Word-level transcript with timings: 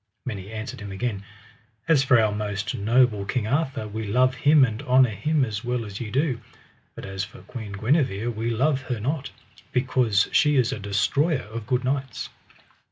Many 0.25 0.51
answered 0.51 0.79
him 0.79 0.91
again: 0.91 1.23
As 1.87 2.03
for 2.03 2.19
our 2.19 2.31
most 2.31 2.73
noble 2.73 3.23
King 3.23 3.45
Arthur, 3.45 3.87
we 3.87 4.07
love 4.07 4.33
him 4.33 4.65
and 4.65 4.81
honour 4.81 5.11
him 5.11 5.45
as 5.45 5.63
well 5.63 5.85
as 5.85 6.01
ye 6.01 6.09
do, 6.09 6.41
but 6.95 7.05
as 7.05 7.23
for 7.23 7.43
Queen 7.43 7.73
Guenever 7.73 8.31
we 8.31 8.49
love 8.49 8.81
her 8.89 8.99
not, 8.99 9.29
because 9.71 10.27
she 10.31 10.55
is 10.55 10.71
a 10.71 10.79
destroyer 10.79 11.43
of 11.43 11.67
good 11.67 11.83
knights. 11.83 12.29